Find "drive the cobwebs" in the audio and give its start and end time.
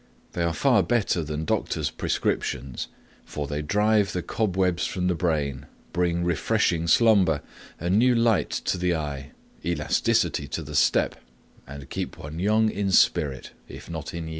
3.61-4.87